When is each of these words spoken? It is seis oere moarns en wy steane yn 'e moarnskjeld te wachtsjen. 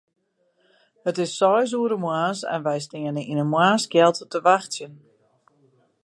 It 1.07 1.19
is 1.23 1.35
seis 1.39 1.71
oere 1.79 1.97
moarns 2.03 2.41
en 2.53 2.61
wy 2.67 2.77
steane 2.85 3.21
yn 3.31 3.41
'e 3.41 3.47
moarnskjeld 3.53 4.17
te 4.31 4.39
wachtsjen. 4.47 4.93